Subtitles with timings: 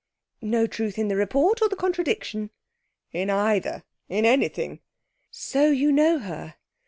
[0.41, 1.61] 'No truth in the report?
[1.61, 2.49] Or the contradiction?'
[3.11, 3.83] 'In either.
[4.09, 4.79] In anything.'
[5.29, 6.55] 'So you know her.